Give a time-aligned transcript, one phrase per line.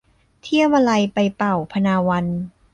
[0.41, 2.25] เที่ยวมะไลไปเป่าพนาวัน